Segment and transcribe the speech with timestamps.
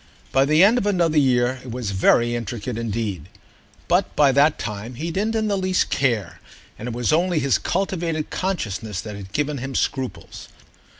[0.31, 3.29] By the end of another year it was very intricate indeed;
[3.87, 6.39] but by that time he didn't in the least care,
[6.79, 10.47] and it was only his cultivated consciousness that had given him scruples.